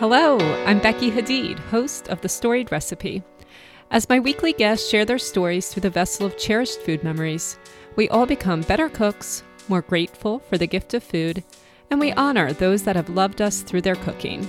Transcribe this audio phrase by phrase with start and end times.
[0.00, 3.24] Hello, I'm Becky Hadeed, host of The Storied Recipe.
[3.90, 7.58] As my weekly guests share their stories through the vessel of cherished food memories,
[7.96, 11.42] we all become better cooks, more grateful for the gift of food,
[11.90, 14.48] and we honor those that have loved us through their cooking.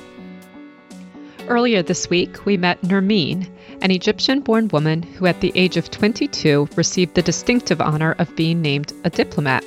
[1.47, 3.49] Earlier this week, we met Nermine,
[3.81, 8.35] an Egyptian born woman who, at the age of 22, received the distinctive honor of
[8.35, 9.63] being named a diplomat.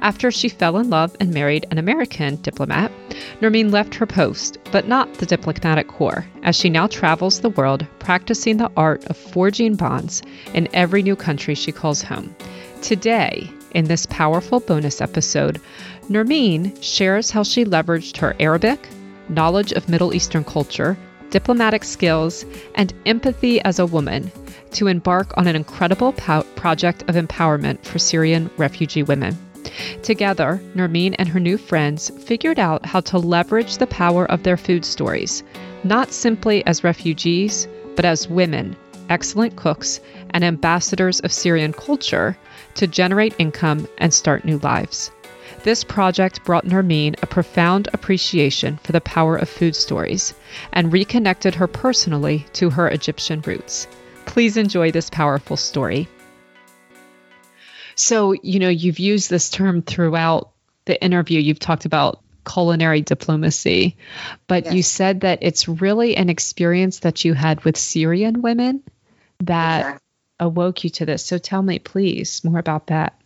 [0.00, 2.92] After she fell in love and married an American diplomat,
[3.40, 7.86] Nermine left her post, but not the diplomatic corps, as she now travels the world
[7.98, 10.22] practicing the art of forging bonds
[10.54, 12.34] in every new country she calls home.
[12.82, 15.60] Today, in this powerful bonus episode,
[16.08, 18.88] Nermine shares how she leveraged her Arabic,
[19.28, 20.96] knowledge of Middle Eastern culture,
[21.30, 22.44] diplomatic skills,
[22.76, 24.30] and empathy as a woman
[24.72, 29.36] to embark on an incredible po- project of empowerment for Syrian refugee women.
[30.02, 34.56] Together, Nermine and her new friends figured out how to leverage the power of their
[34.56, 35.42] food stories,
[35.84, 38.76] not simply as refugees, but as women,
[39.08, 42.36] excellent cooks, and ambassadors of Syrian culture
[42.74, 45.10] to generate income and start new lives.
[45.62, 50.34] This project brought Nermine a profound appreciation for the power of food stories
[50.72, 53.88] and reconnected her personally to her Egyptian roots.
[54.26, 56.08] Please enjoy this powerful story.
[57.96, 60.50] So, you know, you've used this term throughout
[60.84, 61.40] the interview.
[61.40, 63.96] You've talked about culinary diplomacy,
[64.46, 64.74] but yes.
[64.74, 68.82] you said that it's really an experience that you had with Syrian women
[69.40, 70.00] that exactly.
[70.38, 71.24] awoke you to this.
[71.24, 73.18] So tell me, please, more about that.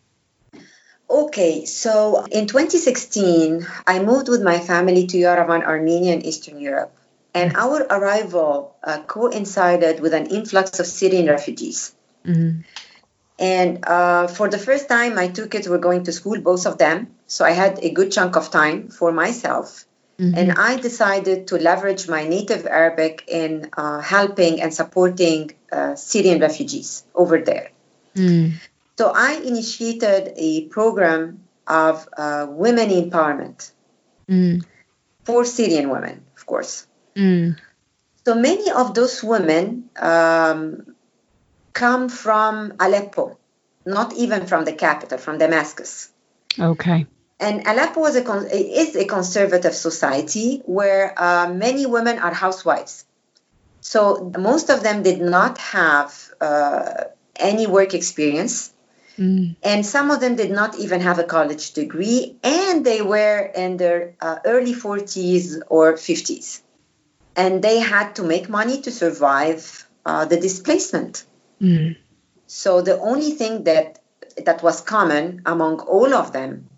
[1.11, 6.97] Okay, so in 2016, I moved with my family to Yerevan, Armenia, in Eastern Europe.
[7.35, 7.61] And mm-hmm.
[7.61, 11.93] our arrival uh, coincided with an influx of Syrian refugees.
[12.25, 12.61] Mm-hmm.
[13.41, 16.77] And uh, for the first time, my two kids were going to school, both of
[16.77, 17.09] them.
[17.27, 19.87] So I had a good chunk of time for myself.
[20.19, 20.37] Mm-hmm.
[20.37, 26.41] And I decided to leverage my native Arabic in uh, helping and supporting uh, Syrian
[26.41, 27.71] refugees over there.
[28.15, 28.61] Mm.
[28.99, 33.73] So I initiated a program of uh, women empowerment
[34.29, 34.63] mm.
[35.25, 36.87] for Syrian women, of course.
[37.17, 37.57] Mm.
[38.27, 40.95] So many of those women um,
[41.73, 43.39] come from Aleppo,
[43.85, 46.11] not even from the capital, from Damascus.
[46.59, 47.07] Okay.
[47.39, 53.05] And Aleppo is a, is a conservative society where uh, many women are housewives.
[53.81, 57.05] So most of them did not have uh,
[57.37, 58.73] any work experience.
[59.19, 59.57] Mm.
[59.63, 63.77] And some of them did not even have a college degree, and they were in
[63.77, 66.61] their uh, early 40s or 50s.
[67.37, 71.25] And they had to make money to survive uh, the displacement.
[71.61, 71.97] Mm.
[72.47, 73.99] So the only thing that
[74.45, 76.69] that was common among all of them,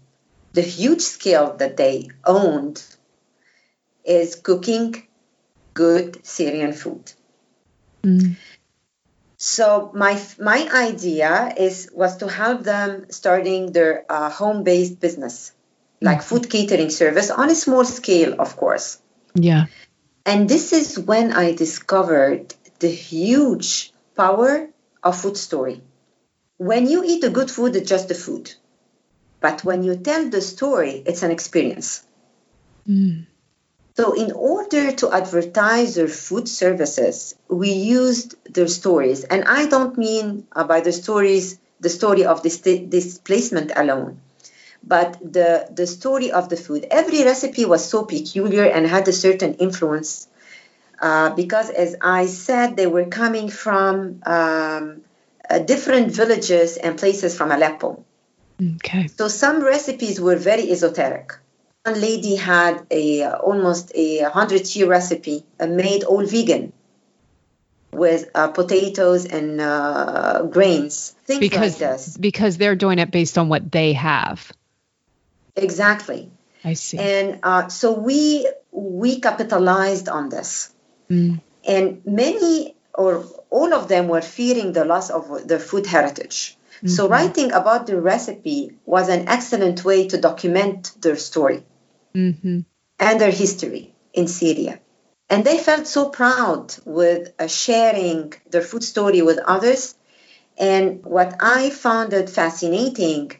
[0.53, 2.83] the huge skill that they owned,
[4.05, 5.07] is cooking
[5.75, 7.13] good Syrian food.
[8.03, 8.37] Mm.
[9.37, 15.53] So my my idea is was to help them starting their uh, home based business,
[16.01, 16.27] like mm-hmm.
[16.29, 18.99] food catering service on a small scale, of course.
[19.35, 19.67] Yeah.
[20.25, 24.69] And this is when I discovered the huge power
[25.03, 25.83] of food story.
[26.59, 28.53] When you eat a good food, it's just a food.
[29.41, 32.05] But when you tell the story, it's an experience.
[32.89, 33.27] Mm.
[33.97, 39.25] So, in order to advertise their food services, we used their stories.
[39.25, 44.21] And I don't mean uh, by the stories the story of this displacement alone,
[44.85, 46.87] but the, the story of the food.
[46.91, 50.29] Every recipe was so peculiar and had a certain influence
[51.03, 55.03] uh, because, as I said, they were coming from um,
[55.51, 58.05] uh, different villages and places from Aleppo.
[58.77, 59.09] Okay.
[59.09, 61.33] So, some recipes were very esoteric.
[61.85, 66.73] One lady had a almost a hundred year recipe uh, made all vegan
[67.91, 72.17] with uh, potatoes and uh, grains things because, like this.
[72.17, 74.53] because they're doing it based on what they have.
[75.57, 76.31] Exactly.
[76.65, 76.99] I see.
[76.99, 80.72] And uh, so we we capitalized on this
[81.13, 81.41] mm.
[81.67, 86.89] and many or all of them were fearing the loss of their food heritage mm-hmm.
[86.89, 91.63] so writing about the recipe was an excellent way to document their story
[92.15, 92.61] mm-hmm.
[92.99, 94.81] and their history in Syria.
[95.29, 99.95] And they felt so proud with uh, sharing their food story with others.
[100.59, 103.33] And what I found it fascinating,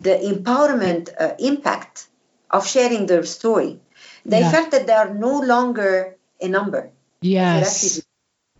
[0.00, 2.08] the empowerment uh, impact
[2.50, 3.80] of sharing their story.
[4.24, 4.50] They yeah.
[4.50, 6.90] felt that they are no longer a number.
[7.20, 8.02] Yes.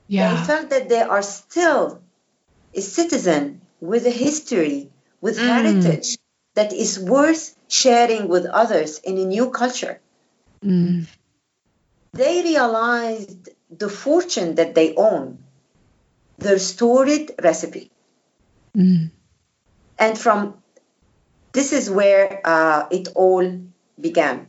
[0.09, 0.35] Yeah.
[0.35, 2.01] They felt that they are still
[2.75, 5.47] a citizen with a history, with mm.
[5.47, 6.19] heritage
[6.55, 10.01] that is worth sharing with others in a new culture.
[10.65, 11.07] Mm.
[12.13, 15.39] they realized the fortune that they own,
[16.39, 17.91] their storied recipe.
[18.75, 19.11] Mm.
[19.99, 20.63] And from
[21.53, 23.61] this is where uh, it all
[24.01, 24.49] began.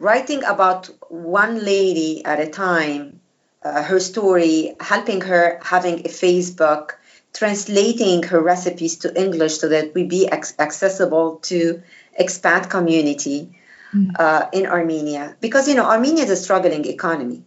[0.00, 3.20] Writing about one lady at a time,
[3.62, 6.96] uh, her story, helping her having a Facebook,
[7.32, 11.82] translating her recipes to English so that we be ac- accessible to
[12.18, 13.54] expat community
[13.92, 14.14] Mm.
[14.18, 15.36] uh, in Armenia.
[15.40, 17.42] Because you know Armenia is a struggling economy.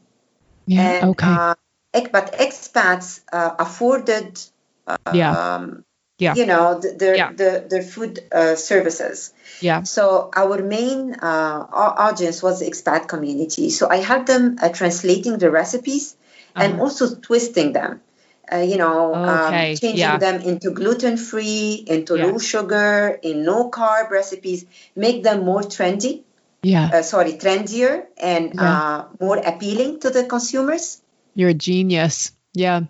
[0.65, 0.81] Yeah.
[0.81, 1.27] And, okay.
[1.27, 1.55] uh,
[2.11, 4.39] but expats uh, afforded
[5.13, 5.31] yeah.
[5.31, 5.85] um,
[6.23, 6.35] Yeah.
[6.39, 7.31] you know th- their Yeah.
[7.41, 9.33] the, their food uh, services
[9.67, 9.83] yeah.
[9.83, 10.03] so
[10.41, 11.59] our main uh,
[12.09, 16.05] audience was the expat community so i helped them uh, translating the recipes
[16.55, 16.83] and Uh-huh.
[16.83, 17.91] also twisting them
[18.53, 20.17] uh, you know Okay, um, changing yeah.
[20.25, 24.59] them into gluten free into low sugar in no carb recipes
[24.95, 26.13] make them more trendy
[26.73, 26.87] Yeah.
[26.93, 30.85] uh, sorry trendier and uh, more appealing to the consumers
[31.35, 32.31] You're a genius.
[32.53, 32.81] Yeah.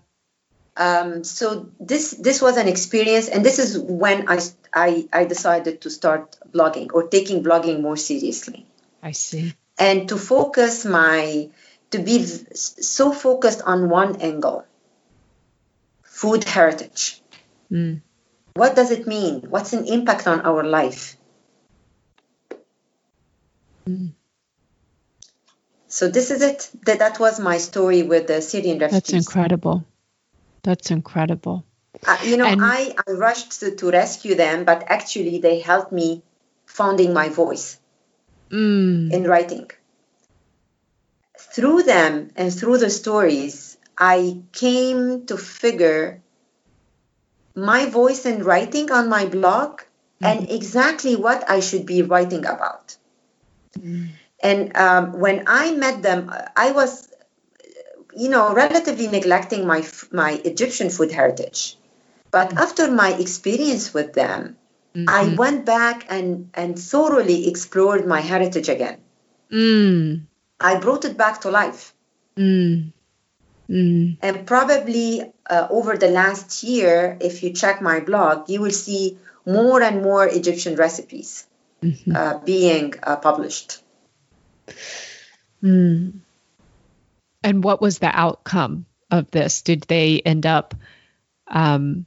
[0.75, 4.39] Um, so this this was an experience and this is when I,
[4.73, 8.65] I i decided to start blogging or taking blogging more seriously
[9.01, 9.53] I see.
[9.77, 11.49] and to focus my
[11.91, 14.65] to be so focused on one angle
[16.03, 17.19] food heritage
[17.71, 18.01] Mm.
[18.55, 21.17] what does it mean what's an impact on our life
[23.87, 24.13] Mm.
[25.87, 29.11] so this is it that that was my story with the syrian refugees.
[29.11, 29.85] That's incredible.
[30.63, 31.65] That's incredible.
[32.07, 35.91] Uh, you know, And- I, I rushed to, to rescue them, but actually they helped
[35.91, 36.23] me
[36.65, 37.79] finding my voice
[38.49, 39.11] Mm.
[39.11, 39.71] in writing.
[41.39, 46.21] Through them and through the stories, I came to figure
[47.55, 49.81] my voice in writing on my blog
[50.21, 52.95] and exactly what I should be writing about.
[53.77, 54.09] Mm.
[54.41, 57.09] And um, when I met them, I was,
[58.15, 61.77] you know, relatively neglecting my my Egyptian food heritage.
[62.31, 64.57] But after my experience with them,
[64.95, 65.37] I Mhm.
[65.37, 68.97] went back and and thoroughly explored my heritage again.
[69.51, 70.25] Mm.
[70.59, 71.93] I brought it back to life.
[72.37, 72.91] Mm.
[73.69, 74.17] Mm.
[74.21, 79.17] And probably uh, over the last year, if you check my blog, you will see
[79.45, 81.45] more and more Egyptian recipes
[81.81, 82.15] Mhm.
[82.15, 83.81] uh, being uh, published.
[85.61, 86.22] Mm.
[87.43, 89.61] And what was the outcome of this?
[89.61, 90.75] Did they end up
[91.47, 92.05] um,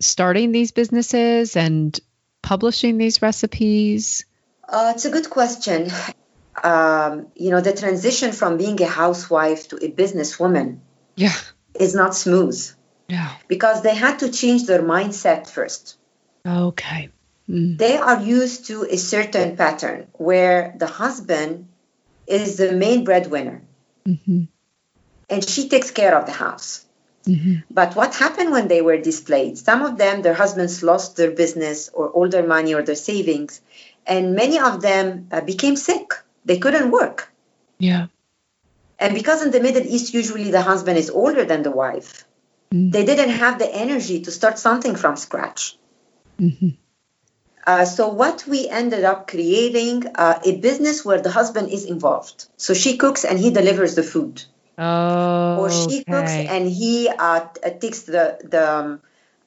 [0.00, 1.98] starting these businesses and
[2.42, 4.24] publishing these recipes?
[4.68, 5.90] Uh, it's a good question.
[6.62, 10.78] Um, you know, the transition from being a housewife to a businesswoman
[11.16, 11.34] Yeah.
[11.74, 12.58] is not smooth
[13.08, 13.30] Yeah.
[13.46, 15.96] because they had to change their mindset first.
[16.44, 17.10] Okay.
[17.48, 17.78] Mm.
[17.78, 21.68] They are used to a certain pattern where the husband
[22.26, 23.62] is the main breadwinner
[24.04, 24.44] hmm
[25.30, 26.84] and she takes care of the house.
[27.26, 29.64] hmm But what happened when they were displaced?
[29.64, 33.60] Some of them, their husbands lost their business or all their money or their savings,
[34.06, 36.06] and many of them uh, became sick.
[36.44, 37.28] They couldn't work.
[37.78, 38.06] Yeah.
[38.98, 42.24] And because in the Middle East, usually the husband is older than the wife,
[42.74, 42.92] Mm.
[42.92, 45.78] they didn't have the energy to start something from scratch.
[46.38, 46.70] hmm
[47.66, 52.46] Uh, so what we ended up creating uh, a business where the husband is involved.
[52.56, 54.42] So she cooks and he delivers the food,
[54.78, 55.58] Oh.
[55.58, 59.00] or she cooks and he uh, uh, takes the the um,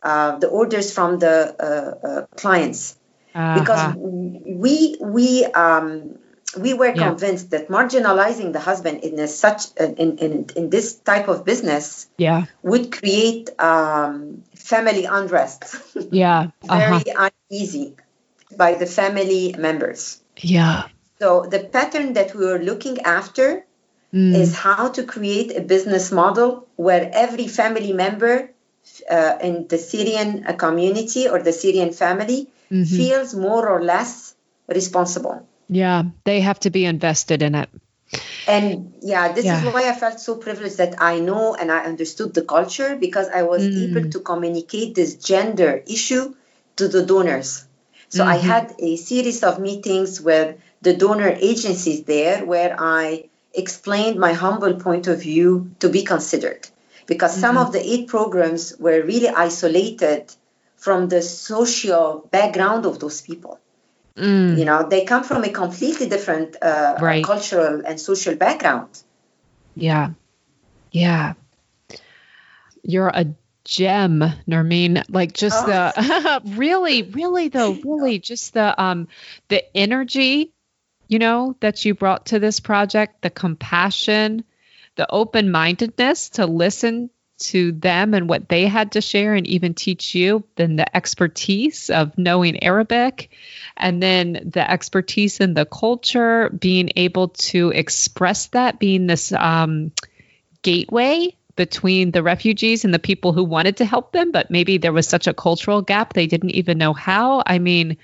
[0.03, 2.97] uh, the orders from the uh, uh, clients.
[3.33, 3.95] Because Uh-huh.
[3.97, 6.19] we we um,
[6.59, 7.07] we were Yeah.
[7.15, 12.45] convinced that marginalizing the husband in such in, in in this type of business yeah.
[12.61, 15.63] would create um, family unrest,
[16.11, 16.51] Yeah.
[16.69, 16.99] Uh-huh.
[16.99, 17.95] very uneasy
[18.57, 20.19] by the family members.
[20.37, 20.91] Yeah.
[21.19, 23.63] So the pattern that we were looking after
[24.13, 24.35] Mm.
[24.35, 28.51] is how to create a business model where every family member
[29.09, 32.87] uh, in the Syrian uh, community or the Syrian family Mhm.
[32.87, 34.35] feels more or less
[34.67, 35.47] responsible.
[35.69, 36.03] Yeah.
[36.25, 37.69] They have to be invested in it.
[38.47, 39.59] And yeah, this Yeah.
[39.59, 43.29] is why I felt so privileged that I know and I understood the culture because
[43.29, 43.83] I was Mm.
[43.83, 46.33] able to communicate this gender issue
[46.75, 47.63] to the donors.
[48.09, 48.41] So I Mhm.
[48.51, 54.75] had a series of meetings with the donor agencies there where I explained my humble
[54.75, 56.67] point of view to be considered.
[57.07, 57.61] Because some Mhm.
[57.67, 60.33] of the aid programs were really isolated
[60.77, 63.59] from the social background of those people
[64.17, 64.57] Mm.
[64.59, 67.23] you know they come from a completely different uh, Right.
[67.23, 68.89] cultural and social background
[69.75, 70.09] Yeah.
[70.91, 71.33] Yeah.
[72.83, 73.25] You're a
[73.63, 75.03] gem, Nermine.
[75.09, 75.65] Like just Oh.
[75.65, 79.07] the really, really though, really just the um
[79.47, 80.51] the energy
[81.11, 84.45] you know, that you brought to this project, the compassion,
[84.95, 89.73] the open mindedness to listen to them and what they had to share and even
[89.73, 93.29] teach you, then the expertise of knowing Arabic,
[93.75, 99.91] and then the expertise in the culture, being able to express that, being this um,
[100.61, 104.93] gateway between the refugees and the people who wanted to help them, but maybe there
[104.93, 107.43] was such a cultural gap they didn't even know how.
[107.45, 107.97] I mean,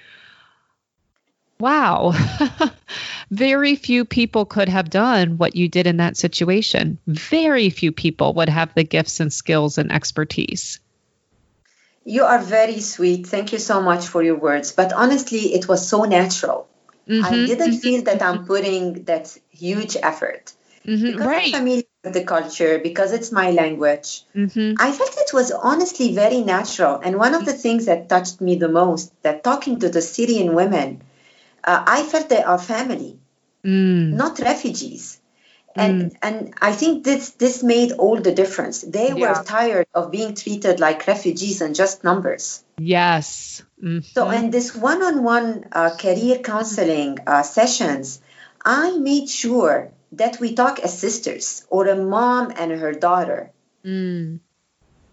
[1.57, 2.11] wow.
[3.29, 6.97] Very few people could have done what you did in that situation.
[7.07, 10.79] Very few people would have the gifts and skills and expertise.
[12.05, 13.27] You are very sweet.
[13.27, 14.71] Thank you so much for your words.
[14.71, 16.69] But honestly, it was so natural.
[17.07, 20.53] Mm-hmm, I didn't mm-hmm, feel that I'm putting that huge effort.
[20.85, 21.53] Mm-hmm, because right.
[21.53, 24.23] I'm familiar with the culture, because it's my language.
[24.33, 24.75] Mm-hmm.
[24.79, 26.95] I felt it was honestly very natural.
[27.03, 30.55] And one of the things that touched me the most, that talking to the Syrian
[30.55, 31.01] women,
[31.67, 33.19] uh, I felt they are family,
[33.63, 34.13] mm.
[34.13, 35.19] not refugees.
[35.75, 36.17] And, mm.
[36.23, 38.81] and I think this this made all the difference.
[38.81, 39.37] They yeah.
[39.37, 42.63] were tired of being treated like refugees and just numbers.
[42.79, 43.61] Yes.
[43.83, 43.99] Mm-hmm.
[43.99, 48.21] So in this one-on-one uh, career counseling uh, sessions,
[48.65, 53.51] I made sure that we talk as sisters or a mom and her daughter.
[53.85, 54.39] Mm.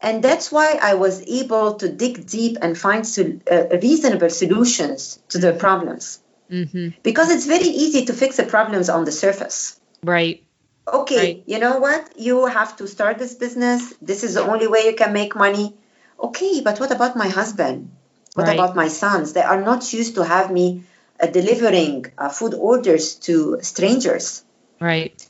[0.00, 5.18] And that's why I was able to dig deep and find sol- uh, reasonable solutions
[5.30, 6.20] to the problems.
[6.50, 7.00] Mm-hmm.
[7.02, 9.80] Because it's very easy to fix the problems on the surface.
[10.02, 10.44] Right.
[10.86, 11.42] Okay, right.
[11.46, 12.12] you know what?
[12.16, 13.94] You have to start this business.
[14.02, 15.74] This is the only way you can make money.
[16.20, 17.90] Okay, but what about my husband?
[18.34, 18.54] What right.
[18.54, 19.32] about my sons?
[19.32, 20.84] They are not used to have me
[21.18, 24.44] uh, delivering uh, food orders to strangers.
[24.80, 25.26] Right.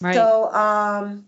[0.00, 0.14] Right.
[0.14, 1.26] So um,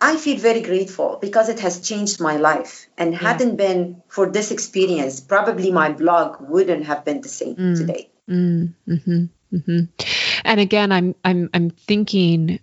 [0.00, 2.86] I feel very grateful because it has changed my life.
[2.98, 3.18] And yeah.
[3.18, 7.76] hadn't been for this experience, probably my blog wouldn't have been the same mm.
[7.76, 8.10] today.
[8.28, 9.80] Mm, hmm mm-hmm.
[10.44, 12.60] And again, I'm I'm I'm thinking.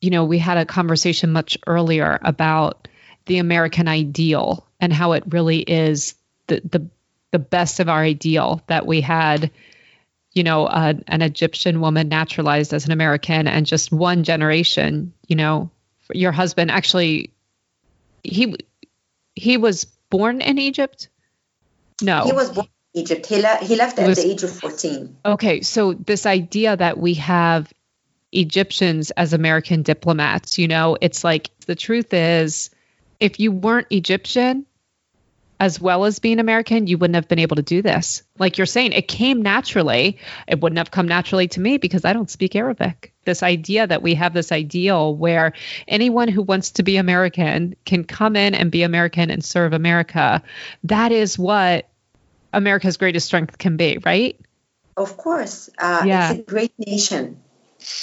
[0.00, 2.88] You know, we had a conversation much earlier about
[3.26, 6.14] the American ideal and how it really is
[6.48, 6.86] the the
[7.30, 9.50] the best of our ideal that we had
[10.32, 15.70] you know an egyptian woman naturalized as an american and just one generation you know
[16.12, 17.30] your husband actually
[18.22, 18.54] he
[19.34, 21.08] he was born in egypt
[22.00, 23.26] no he was born Egypt.
[23.26, 25.16] He, le- he left at was, the age of 14.
[25.24, 27.72] Okay, so this idea that we have
[28.32, 32.70] Egyptians as American diplomats, you know, it's like the truth is
[33.20, 34.66] if you weren't Egyptian
[35.60, 38.24] as well as being American, you wouldn't have been able to do this.
[38.36, 40.18] Like you're saying, it came naturally.
[40.48, 43.14] It wouldn't have come naturally to me because I don't speak Arabic.
[43.24, 45.52] This idea that we have this ideal where
[45.86, 50.42] anyone who wants to be American can come in and be American and serve America.
[50.82, 51.88] That is what
[52.52, 54.38] America's greatest strength can be, right?
[54.96, 55.70] Of course.
[55.78, 56.32] Uh, yeah.
[56.32, 57.40] It's a great nation,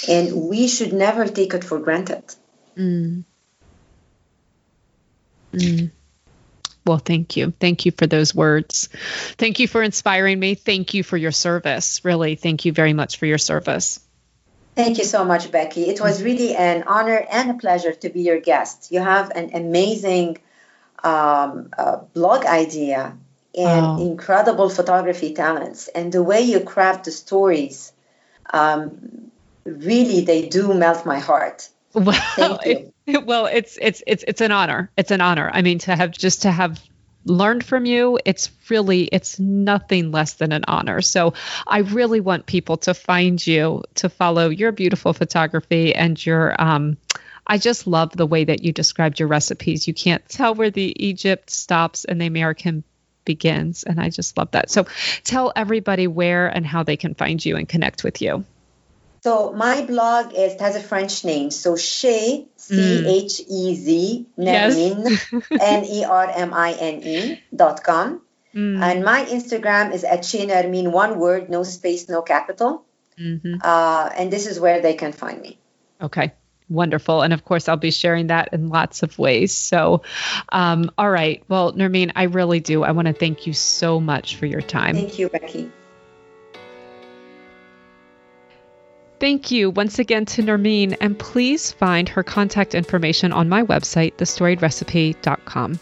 [0.08, 2.24] and we should never take it for granted.
[2.76, 3.24] Mm.
[5.52, 5.90] Mm.
[6.86, 7.52] Well, thank you.
[7.60, 8.88] Thank you for those words.
[9.38, 10.54] Thank you for inspiring me.
[10.54, 12.04] Thank you for your service.
[12.04, 14.00] Really, thank you very much for your service.
[14.74, 15.82] Thank you so much, Becky.
[15.82, 18.90] It was really an honor and a pleasure to be your guest.
[18.90, 20.38] You have an amazing
[21.04, 23.16] um, uh, blog idea
[23.56, 23.98] and oh.
[24.00, 25.88] incredible photography talents.
[25.88, 27.92] And the way you craft the stories,
[28.52, 29.30] um,
[29.64, 31.68] really, they do melt my heart.
[31.92, 32.92] Well, Thank you.
[33.06, 34.90] It, well, it's it's it's it's an honor.
[34.96, 35.50] It's an honor.
[35.52, 36.80] I mean, to have just to have
[37.26, 41.34] learned from you it's really it's nothing less than an honor so
[41.66, 46.96] i really want people to find you to follow your beautiful photography and your um
[47.46, 49.88] I just love the way that you described your recipes.
[49.88, 52.84] You can't tell where the Egypt stops and the American
[53.34, 53.84] begins.
[53.84, 54.70] And I just love that.
[54.70, 54.86] So
[55.22, 58.44] tell everybody where and how they can find you and connect with you.
[59.22, 61.50] So my blog is has a French name.
[61.50, 65.04] So Chez C H E Z Nermine
[65.76, 68.22] N E R M I N E dot com.
[68.54, 68.82] Mm.
[68.82, 72.84] And my Instagram is at Nermine, one word, no space, no capital.
[73.16, 73.60] Mm-hmm.
[73.62, 75.58] Uh, and this is where they can find me.
[76.00, 76.32] Okay
[76.70, 77.22] wonderful.
[77.22, 79.52] And of course, I'll be sharing that in lots of ways.
[79.52, 80.02] So,
[80.50, 81.42] um, all right.
[81.48, 82.82] Well, Nermine, I really do.
[82.82, 84.96] I want to thank you so much for your time.
[84.96, 85.70] Thank you, Becky.
[89.20, 94.14] Thank you once again to Nermine, and please find her contact information on my website,
[94.14, 95.78] thestoriedrecipe.com.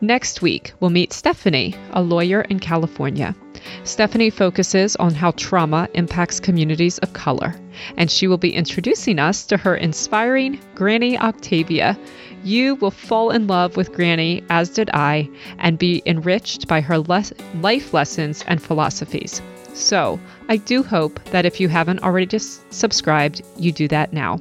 [0.00, 3.36] Next week, we'll meet Stephanie, a lawyer in California.
[3.84, 7.54] Stephanie focuses on how trauma impacts communities of color,
[7.96, 11.96] and she will be introducing us to her inspiring Granny Octavia.
[12.42, 15.30] You will fall in love with Granny, as did I,
[15.60, 17.22] and be enriched by her le-
[17.60, 19.40] life lessons and philosophies.
[19.74, 24.38] So I do hope that if you haven't already just subscribed, you do that now.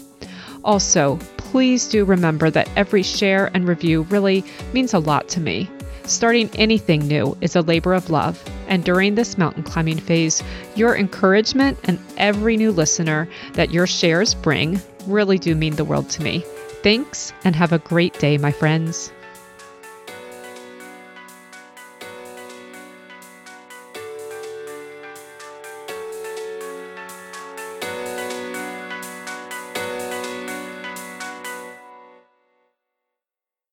[0.64, 4.44] Also, please do remember that every share and review really
[4.74, 5.70] means a lot to me.
[6.04, 10.42] Starting anything new is a labor of love, and during this mountain climbing phase,
[10.76, 16.10] your encouragement and every new listener that your shares bring really do mean the world
[16.10, 16.44] to me.
[16.82, 19.12] Thanks, and have a great day, my friends.